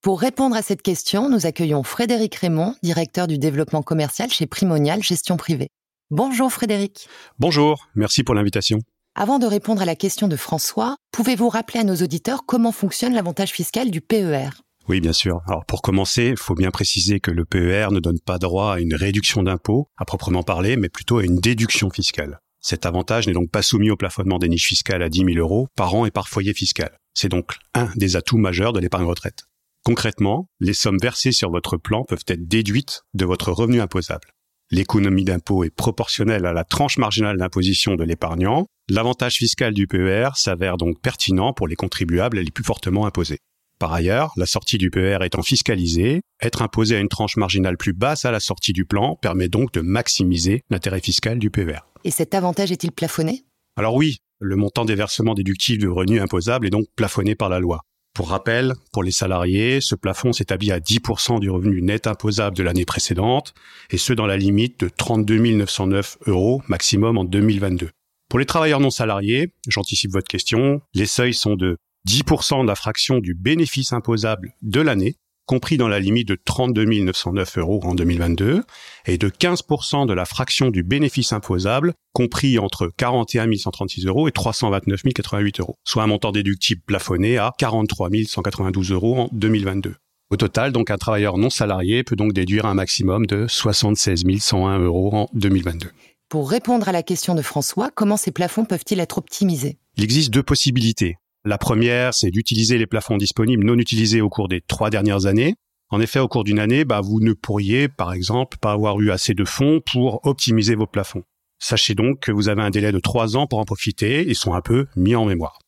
Pour 0.00 0.20
répondre 0.20 0.56
à 0.56 0.62
cette 0.62 0.82
question, 0.82 1.28
nous 1.28 1.46
accueillons 1.46 1.82
Frédéric 1.82 2.34
Raymond, 2.36 2.74
directeur 2.82 3.26
du 3.26 3.38
développement 3.38 3.82
commercial 3.82 4.30
chez 4.30 4.46
Primonial 4.46 5.02
Gestion 5.02 5.36
Privée. 5.36 5.68
Bonjour 6.10 6.50
Frédéric. 6.50 7.06
Bonjour, 7.38 7.86
merci 7.94 8.24
pour 8.24 8.34
l'invitation. 8.34 8.78
Avant 9.14 9.38
de 9.38 9.44
répondre 9.44 9.82
à 9.82 9.84
la 9.84 9.94
question 9.94 10.26
de 10.26 10.36
François, 10.36 10.96
pouvez-vous 11.12 11.50
rappeler 11.50 11.80
à 11.80 11.84
nos 11.84 11.96
auditeurs 11.96 12.46
comment 12.46 12.72
fonctionne 12.72 13.12
l'avantage 13.12 13.50
fiscal 13.50 13.90
du 13.90 14.00
PER 14.00 14.48
oui, 14.88 15.02
bien 15.02 15.12
sûr. 15.12 15.42
Alors 15.46 15.66
pour 15.66 15.82
commencer, 15.82 16.28
il 16.28 16.38
faut 16.38 16.54
bien 16.54 16.70
préciser 16.70 17.20
que 17.20 17.30
le 17.30 17.44
PER 17.44 17.88
ne 17.90 18.00
donne 18.00 18.20
pas 18.20 18.38
droit 18.38 18.72
à 18.72 18.80
une 18.80 18.94
réduction 18.94 19.42
d'impôt 19.42 19.90
à 19.98 20.06
proprement 20.06 20.42
parler, 20.42 20.78
mais 20.78 20.88
plutôt 20.88 21.18
à 21.18 21.24
une 21.24 21.36
déduction 21.36 21.90
fiscale. 21.90 22.40
Cet 22.62 22.86
avantage 22.86 23.26
n'est 23.26 23.34
donc 23.34 23.50
pas 23.50 23.60
soumis 23.60 23.90
au 23.90 23.96
plafonnement 23.96 24.38
des 24.38 24.48
niches 24.48 24.66
fiscales 24.66 25.02
à 25.02 25.10
10 25.10 25.24
000 25.34 25.36
euros 25.36 25.68
par 25.76 25.94
an 25.94 26.06
et 26.06 26.10
par 26.10 26.28
foyer 26.28 26.54
fiscal. 26.54 26.96
C'est 27.12 27.28
donc 27.28 27.56
un 27.74 27.90
des 27.96 28.16
atouts 28.16 28.38
majeurs 28.38 28.72
de 28.72 28.80
l'épargne 28.80 29.04
retraite. 29.04 29.44
Concrètement, 29.84 30.48
les 30.58 30.72
sommes 30.72 30.98
versées 30.98 31.32
sur 31.32 31.50
votre 31.50 31.76
plan 31.76 32.04
peuvent 32.04 32.24
être 32.26 32.48
déduites 32.48 33.02
de 33.12 33.26
votre 33.26 33.52
revenu 33.52 33.82
imposable. 33.82 34.28
L'économie 34.70 35.24
d'impôt 35.24 35.64
est 35.64 35.74
proportionnelle 35.74 36.44
à 36.44 36.52
la 36.52 36.62
tranche 36.62 36.98
marginale 36.98 37.38
d'imposition 37.38 37.94
de 37.94 38.04
l'épargnant. 38.04 38.66
L'avantage 38.90 39.36
fiscal 39.36 39.72
du 39.72 39.86
PER 39.86 40.30
s'avère 40.34 40.76
donc 40.76 41.00
pertinent 41.00 41.54
pour 41.54 41.68
les 41.68 41.76
contribuables 41.76 42.38
les 42.38 42.50
plus 42.50 42.64
fortement 42.64 43.06
imposés. 43.06 43.38
Par 43.78 43.94
ailleurs, 43.94 44.32
la 44.36 44.44
sortie 44.44 44.76
du 44.76 44.90
PER 44.90 45.20
étant 45.22 45.42
fiscalisée, 45.42 46.20
être 46.42 46.60
imposé 46.60 46.96
à 46.96 47.00
une 47.00 47.08
tranche 47.08 47.38
marginale 47.38 47.78
plus 47.78 47.94
basse 47.94 48.26
à 48.26 48.30
la 48.30 48.40
sortie 48.40 48.74
du 48.74 48.84
plan 48.84 49.16
permet 49.16 49.48
donc 49.48 49.72
de 49.72 49.80
maximiser 49.80 50.64
l'intérêt 50.68 51.00
fiscal 51.00 51.38
du 51.38 51.48
PER. 51.48 51.78
Et 52.04 52.10
cet 52.10 52.34
avantage 52.34 52.70
est-il 52.70 52.92
plafonné? 52.92 53.44
Alors 53.76 53.94
oui, 53.94 54.18
le 54.38 54.56
montant 54.56 54.84
des 54.84 54.96
versements 54.96 55.34
déductifs 55.34 55.78
de 55.78 55.88
revenus 55.88 56.20
imposables 56.20 56.66
est 56.66 56.70
donc 56.70 56.86
plafonné 56.94 57.34
par 57.34 57.48
la 57.48 57.58
loi. 57.58 57.80
Pour 58.18 58.30
rappel, 58.30 58.74
pour 58.92 59.04
les 59.04 59.12
salariés, 59.12 59.80
ce 59.80 59.94
plafond 59.94 60.32
s'établit 60.32 60.72
à 60.72 60.80
10% 60.80 61.38
du 61.38 61.50
revenu 61.50 61.80
net 61.82 62.08
imposable 62.08 62.56
de 62.56 62.64
l'année 62.64 62.84
précédente, 62.84 63.54
et 63.90 63.96
ce 63.96 64.12
dans 64.12 64.26
la 64.26 64.36
limite 64.36 64.80
de 64.80 64.88
32 64.88 65.38
909 65.38 66.18
euros 66.26 66.60
maximum 66.66 67.16
en 67.16 67.22
2022. 67.22 67.90
Pour 68.28 68.40
les 68.40 68.44
travailleurs 68.44 68.80
non 68.80 68.90
salariés, 68.90 69.52
j'anticipe 69.68 70.10
votre 70.10 70.26
question, 70.26 70.80
les 70.94 71.06
seuils 71.06 71.32
sont 71.32 71.54
de 71.54 71.76
10% 72.08 72.62
de 72.62 72.66
la 72.66 72.74
fraction 72.74 73.20
du 73.20 73.34
bénéfice 73.34 73.92
imposable 73.92 74.52
de 74.62 74.80
l'année, 74.80 75.14
compris 75.48 75.78
dans 75.78 75.88
la 75.88 75.98
limite 75.98 76.28
de 76.28 76.38
32 76.44 76.84
909 76.84 77.58
euros 77.58 77.80
en 77.82 77.94
2022, 77.94 78.62
et 79.06 79.18
de 79.18 79.28
15% 79.28 80.06
de 80.06 80.12
la 80.12 80.26
fraction 80.26 80.70
du 80.70 80.82
bénéfice 80.84 81.32
imposable, 81.32 81.94
compris 82.12 82.58
entre 82.58 82.92
41 82.96 83.56
136 83.56 84.06
euros 84.06 84.28
et 84.28 84.32
329 84.32 85.02
088 85.14 85.60
euros, 85.60 85.74
soit 85.84 86.02
un 86.02 86.06
montant 86.06 86.32
déductible 86.32 86.82
plafonné 86.86 87.38
à 87.38 87.52
43 87.58 88.10
192 88.26 88.92
euros 88.92 89.18
en 89.18 89.28
2022. 89.32 89.94
Au 90.30 90.36
total, 90.36 90.72
donc, 90.72 90.90
un 90.90 90.98
travailleur 90.98 91.38
non 91.38 91.48
salarié 91.48 92.04
peut 92.04 92.16
donc 92.16 92.34
déduire 92.34 92.66
un 92.66 92.74
maximum 92.74 93.24
de 93.24 93.46
76 93.48 94.24
101 94.38 94.80
euros 94.80 95.14
en 95.14 95.28
2022. 95.32 95.88
Pour 96.28 96.50
répondre 96.50 96.86
à 96.90 96.92
la 96.92 97.02
question 97.02 97.34
de 97.34 97.40
François, 97.40 97.90
comment 97.94 98.18
ces 98.18 98.32
plafonds 98.32 98.66
peuvent-ils 98.66 99.00
être 99.00 99.16
optimisés? 99.16 99.78
Il 99.96 100.04
existe 100.04 100.30
deux 100.30 100.42
possibilités. 100.42 101.16
La 101.48 101.56
première, 101.56 102.12
c'est 102.12 102.30
d'utiliser 102.30 102.76
les 102.76 102.86
plafonds 102.86 103.16
disponibles 103.16 103.64
non 103.64 103.78
utilisés 103.78 104.20
au 104.20 104.28
cours 104.28 104.48
des 104.48 104.60
trois 104.60 104.90
dernières 104.90 105.24
années. 105.24 105.54
En 105.88 105.98
effet, 105.98 106.18
au 106.18 106.28
cours 106.28 106.44
d'une 106.44 106.58
année, 106.58 106.84
bah, 106.84 107.00
vous 107.00 107.20
ne 107.20 107.32
pourriez, 107.32 107.88
par 107.88 108.12
exemple, 108.12 108.58
pas 108.60 108.72
avoir 108.72 109.00
eu 109.00 109.10
assez 109.10 109.32
de 109.32 109.46
fonds 109.46 109.80
pour 109.80 110.20
optimiser 110.26 110.74
vos 110.74 110.86
plafonds. 110.86 111.22
Sachez 111.58 111.94
donc 111.94 112.20
que 112.20 112.32
vous 112.32 112.50
avez 112.50 112.60
un 112.60 112.68
délai 112.68 112.92
de 112.92 112.98
trois 112.98 113.38
ans 113.38 113.46
pour 113.46 113.60
en 113.60 113.64
profiter. 113.64 114.26
Ils 114.28 114.34
sont 114.34 114.52
un 114.52 114.60
peu 114.60 114.88
mis 114.94 115.16
en 115.16 115.24
mémoire. 115.24 115.58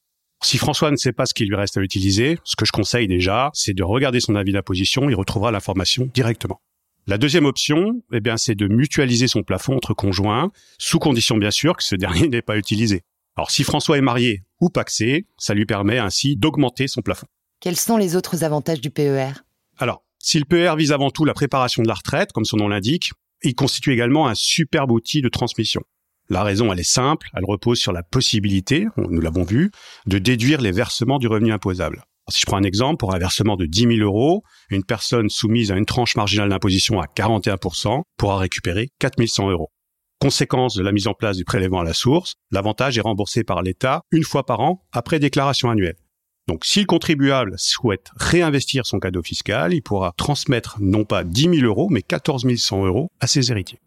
Si 0.44 0.58
François 0.58 0.90
ne 0.90 0.96
sait 0.96 1.14
pas 1.14 1.25
ce 1.25 1.32
qu'il 1.32 1.49
lui 1.49 1.56
reste 1.56 1.78
à 1.78 1.80
utiliser, 1.80 2.37
ce 2.44 2.56
que 2.56 2.66
je 2.66 2.72
conseille 2.72 3.08
déjà, 3.08 3.49
c'est 3.54 3.72
de 3.72 3.82
regarder 3.82 4.20
son 4.20 4.34
avis 4.34 4.52
d'imposition. 4.52 5.08
Il 5.08 5.14
retrouvera 5.14 5.50
l'information 5.50 6.10
directement. 6.12 6.60
La 7.06 7.16
deuxième 7.16 7.46
option, 7.46 8.02
eh 8.12 8.20
bien, 8.20 8.37
c'est 8.37 8.54
de 8.54 8.68
mutualiser 8.68 9.28
son 9.28 9.44
plafond 9.44 9.76
entre 9.76 9.94
conjoints, 9.94 10.50
sous 10.76 10.99
condition 10.99 11.38
bien 11.38 11.50
sûr 11.50 11.75
que 11.75 11.84
ce 11.84 11.96
dernier 11.96 12.28
n'est 12.28 12.42
pas 12.42 12.58
utilisé. 12.58 13.00
Alors 13.37 13.50
si 13.50 13.64
François 13.64 13.99
est 13.99 14.02
marié 14.02 14.42
ou 14.60 14.68
paxé, 14.68 15.26
ça 15.38 15.54
lui 15.54 15.66
permet 15.66 15.99
ainsi 15.99 16.37
d'augmenter 16.37 16.88
son 16.88 17.00
plafond. 17.00 17.26
Quels 17.60 17.76
sont 17.76 17.96
les 17.96 18.16
autres 18.16 18.44
avantages 18.44 18.80
du 18.80 18.90
PER 18.90 19.32
Alors, 19.78 20.02
si 20.18 20.38
le 20.38 20.44
PER 20.44 20.75
vise 20.76 20.92
avant 20.92 21.10
tout 21.10 21.25
la 21.25 21.34
préparation 21.34 21.82
de 21.82 21.88
la 21.88 21.94
retraite, 21.94 22.32
comme 22.32 22.44
son 22.44 22.56
nom 22.56 22.68
l'indique, 22.68 23.12
il 23.42 23.54
constitue 23.54 23.92
également 23.92 24.28
un 24.28 24.34
superbe 24.34 24.90
outil 24.90 25.22
de 25.22 25.28
transmission. 25.28 25.82
La 26.28 26.42
raison, 26.42 26.72
elle 26.72 26.78
est 26.78 26.84
simple, 26.84 27.28
elle 27.34 27.44
repose 27.44 27.78
sur 27.78 27.92
la 27.92 28.02
possibilité, 28.02 28.87
nous 28.96 29.20
l'avons 29.20 29.42
vu, 29.42 29.70
de 30.06 30.18
déduire 30.18 30.60
les 30.60 30.70
versements 30.70 31.18
du 31.18 31.26
revenu 31.26 31.52
imposable. 31.52 32.04
si 32.28 32.40
je 32.40 32.46
prends 32.46 32.58
un 32.58 32.62
exemple, 32.62 32.99
pour 32.99 33.14
un 33.14 33.18
versement 33.18 33.56
de 33.56 33.66
10 33.66 33.96
000 33.96 33.99
euros, 34.00 34.44
une 34.70 34.84
personne 34.84 35.28
soumise 35.28 35.72
à 35.72 35.76
une 35.76 35.87
tranche 35.87 36.14
marginale 36.14 36.50
d'imposition 36.50 37.00
à 37.00 37.06
41% 37.06 38.02
pourra 38.16 38.38
récupérer 38.38 38.90
4 39.00 39.26
100 39.26 39.50
euros. 39.50 39.70
Conséquence 40.20 40.74
de 40.74 40.82
la 40.82 40.92
mise 40.92 41.06
en 41.06 41.14
place 41.14 41.38
du 41.38 41.46
prélèvement 41.46 41.80
à 41.80 41.84
la 41.84 41.94
source, 41.94 42.34
l'avantage 42.50 42.98
est 42.98 43.00
remboursé 43.00 43.42
par 43.42 43.62
l'État 43.62 44.02
une 44.10 44.22
fois 44.22 44.44
par 44.44 44.60
an 44.60 44.84
après 44.92 45.18
déclaration 45.18 45.70
annuelle. 45.70 45.96
Donc 46.46 46.66
si 46.66 46.80
le 46.80 46.84
contribuable 46.84 47.54
souhaite 47.56 48.10
réinvestir 48.16 48.84
son 48.84 48.98
cadeau 48.98 49.22
fiscal, 49.22 49.72
il 49.72 49.80
pourra 49.80 50.12
transmettre 50.18 50.76
non 50.78 51.04
pas 51.04 51.24
10 51.24 51.60
000 51.60 51.66
euros, 51.66 51.88
mais 51.88 52.02
14 52.02 52.54
100 52.54 52.84
euros 52.84 53.08
à 53.18 53.26
ses 53.26 53.50
héritiers. 53.50 53.78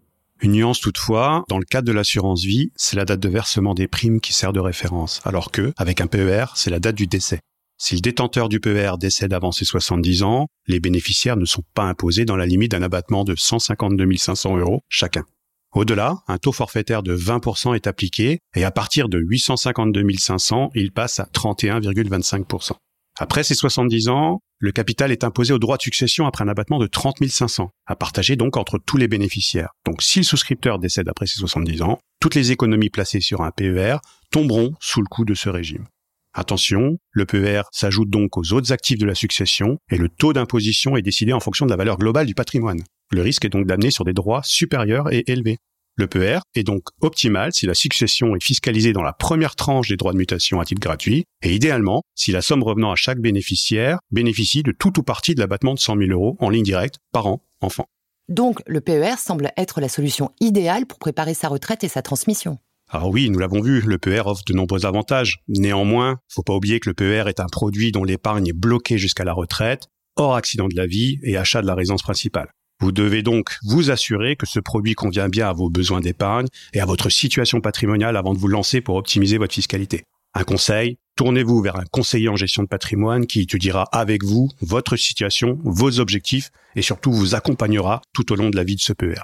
Une 0.41 0.53
nuance 0.53 0.79
toutefois, 0.79 1.45
dans 1.49 1.59
le 1.59 1.65
cadre 1.65 1.87
de 1.87 1.93
l'assurance 1.93 2.43
vie, 2.43 2.71
c'est 2.75 2.97
la 2.97 3.05
date 3.05 3.19
de 3.19 3.29
versement 3.29 3.75
des 3.75 3.87
primes 3.87 4.19
qui 4.19 4.33
sert 4.33 4.53
de 4.53 4.59
référence, 4.59 5.21
alors 5.25 5.51
que, 5.51 5.71
avec 5.77 6.01
un 6.01 6.07
PER, 6.07 6.45
c'est 6.55 6.71
la 6.71 6.79
date 6.79 6.95
du 6.95 7.05
décès. 7.05 7.41
Si 7.77 7.93
le 7.93 8.01
détenteur 8.01 8.49
du 8.49 8.59
PER 8.59 8.93
décède 8.99 9.33
avant 9.33 9.51
ses 9.51 9.65
70 9.65 10.23
ans, 10.23 10.47
les 10.65 10.79
bénéficiaires 10.79 11.37
ne 11.37 11.45
sont 11.45 11.63
pas 11.75 11.83
imposés 11.83 12.25
dans 12.25 12.37
la 12.37 12.47
limite 12.47 12.71
d'un 12.71 12.81
abattement 12.81 13.23
de 13.23 13.35
152 13.35 14.17
500 14.17 14.57
euros 14.57 14.81
chacun. 14.89 15.25
Au-delà, 15.73 16.17
un 16.27 16.37
taux 16.37 16.51
forfaitaire 16.51 17.01
de 17.01 17.17
20% 17.17 17.75
est 17.75 17.87
appliqué 17.87 18.39
et 18.55 18.63
à 18.63 18.69
partir 18.69 19.09
de 19.09 19.17
852 19.17 20.03
500, 20.17 20.69
il 20.75 20.91
passe 20.91 21.19
à 21.19 21.27
31,25%. 21.33 22.73
Après 23.19 23.43
ces 23.43 23.55
70 23.55 24.07
ans, 24.09 24.39
le 24.59 24.71
capital 24.71 25.11
est 25.11 25.23
imposé 25.23 25.51
au 25.51 25.59
droit 25.59 25.77
de 25.77 25.81
succession 25.81 26.27
après 26.27 26.43
un 26.43 26.47
abattement 26.47 26.77
de 26.77 26.85
30 26.85 27.27
500, 27.27 27.71
à 27.87 27.95
partager 27.95 28.35
donc 28.35 28.55
entre 28.55 28.77
tous 28.77 28.97
les 28.97 29.07
bénéficiaires. 29.07 29.71
Donc 29.85 30.03
si 30.03 30.19
le 30.19 30.23
souscripteur 30.23 30.77
décède 30.77 31.09
après 31.09 31.25
ses 31.25 31.39
70 31.39 31.81
ans, 31.81 31.99
toutes 32.19 32.35
les 32.35 32.51
économies 32.51 32.89
placées 32.89 33.21
sur 33.21 33.41
un 33.41 33.51
PER 33.51 33.97
tomberont 34.31 34.73
sous 34.79 35.01
le 35.01 35.07
coup 35.07 35.25
de 35.25 35.33
ce 35.33 35.49
régime. 35.49 35.85
Attention, 36.33 36.97
le 37.11 37.25
PER 37.25 37.63
s'ajoute 37.71 38.09
donc 38.09 38.37
aux 38.37 38.53
autres 38.53 38.71
actifs 38.71 38.97
de 38.97 39.05
la 39.05 39.15
succession 39.15 39.77
et 39.91 39.97
le 39.97 40.09
taux 40.09 40.33
d'imposition 40.33 40.97
est 40.97 41.03
décidé 41.03 41.33
en 41.33 41.39
fonction 41.39 41.65
de 41.65 41.71
la 41.71 41.77
valeur 41.77 41.97
globale 41.97 42.25
du 42.25 42.35
patrimoine. 42.35 42.81
Le 43.11 43.21
risque 43.21 43.45
est 43.45 43.49
donc 43.49 43.67
d'amener 43.67 43.91
sur 43.91 44.05
des 44.05 44.13
droits 44.13 44.41
supérieurs 44.43 45.11
et 45.11 45.23
élevés. 45.27 45.57
Le 45.95 46.07
PER 46.07 46.39
est 46.55 46.63
donc 46.63 46.87
optimal 47.01 47.53
si 47.53 47.67
la 47.67 47.75
succession 47.75 48.35
est 48.35 48.43
fiscalisée 48.43 48.93
dans 48.93 49.03
la 49.03 49.13
première 49.13 49.55
tranche 49.55 49.89
des 49.89 49.95
droits 49.95 50.13
de 50.13 50.17
mutation 50.17 50.59
à 50.59 50.65
titre 50.65 50.81
gratuit, 50.81 51.25
et 51.43 51.53
idéalement 51.53 52.01
si 52.15 52.31
la 52.31 52.41
somme 52.41 52.63
revenant 52.63 52.91
à 52.91 52.95
chaque 52.95 53.19
bénéficiaire 53.19 53.99
bénéficie 54.09 54.63
de 54.63 54.71
tout 54.71 54.99
ou 54.99 55.03
partie 55.03 55.35
de 55.35 55.39
l'abattement 55.39 55.75
de 55.75 55.79
100 55.79 55.97
000 55.97 56.09
euros 56.09 56.35
en 56.39 56.49
ligne 56.49 56.63
directe 56.63 56.95
par 57.11 57.27
an, 57.27 57.43
enfant. 57.61 57.85
Donc, 58.27 58.61
le 58.65 58.81
PER 58.81 59.17
semble 59.19 59.51
être 59.55 59.81
la 59.81 59.89
solution 59.89 60.31
idéale 60.39 60.87
pour 60.87 60.97
préparer 60.97 61.35
sa 61.35 61.47
retraite 61.47 61.83
et 61.83 61.89
sa 61.89 62.01
transmission. 62.01 62.57
Alors 62.89 63.09
oui, 63.09 63.29
nous 63.29 63.37
l'avons 63.39 63.61
vu, 63.61 63.81
le 63.81 63.97
PER 63.97 64.21
offre 64.25 64.43
de 64.47 64.53
nombreux 64.53 64.85
avantages. 64.85 65.39
Néanmoins, 65.47 66.17
faut 66.29 66.43
pas 66.43 66.53
oublier 66.53 66.79
que 66.79 66.89
le 66.89 66.95
PER 66.95 67.25
est 67.27 67.39
un 67.39 67.47
produit 67.47 67.91
dont 67.91 68.03
l'épargne 68.03 68.47
est 68.47 68.53
bloquée 68.53 68.97
jusqu'à 68.97 69.25
la 69.25 69.33
retraite, 69.33 69.87
hors 70.15 70.35
accident 70.35 70.67
de 70.67 70.75
la 70.75 70.87
vie 70.87 71.19
et 71.23 71.37
achat 71.37 71.61
de 71.61 71.67
la 71.67 71.75
résidence 71.75 72.01
principale. 72.01 72.49
Vous 72.79 72.91
devez 72.91 73.21
donc 73.21 73.57
vous 73.63 73.91
assurer 73.91 74.35
que 74.35 74.45
ce 74.45 74.59
produit 74.59 74.93
convient 74.93 75.29
bien 75.29 75.49
à 75.49 75.53
vos 75.53 75.69
besoins 75.69 76.01
d'épargne 76.01 76.47
et 76.73 76.81
à 76.81 76.85
votre 76.85 77.09
situation 77.09 77.61
patrimoniale 77.61 78.17
avant 78.17 78.33
de 78.33 78.39
vous 78.39 78.47
lancer 78.47 78.81
pour 78.81 78.95
optimiser 78.95 79.37
votre 79.37 79.53
fiscalité. 79.53 80.03
Un 80.33 80.43
conseil, 80.43 80.97
tournez-vous 81.15 81.61
vers 81.61 81.75
un 81.75 81.85
conseiller 81.91 82.27
en 82.27 82.35
gestion 82.35 82.63
de 82.63 82.67
patrimoine 82.67 83.27
qui 83.27 83.41
étudiera 83.41 83.83
avec 83.91 84.23
vous 84.23 84.49
votre 84.61 84.95
situation, 84.95 85.59
vos 85.63 85.99
objectifs 85.99 86.49
et 86.75 86.81
surtout 86.81 87.13
vous 87.13 87.35
accompagnera 87.35 88.01
tout 88.13 88.31
au 88.31 88.35
long 88.35 88.49
de 88.49 88.55
la 88.55 88.63
vie 88.63 88.75
de 88.75 88.81
ce 88.81 88.93
PER. 88.93 89.21